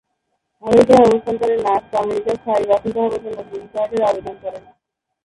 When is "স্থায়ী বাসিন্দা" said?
2.35-2.99